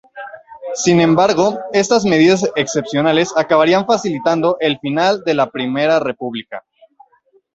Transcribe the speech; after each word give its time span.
Sin 0.73 0.99
embargo, 0.99 1.59
estas 1.73 2.05
medidas 2.05 2.49
excepcionales 2.55 3.37
acabarían 3.37 3.85
facilitando 3.85 4.57
el 4.59 4.79
final 4.79 5.23
de 5.23 5.35
la 5.35 5.51
Primera 5.51 5.99
República. 5.99 6.63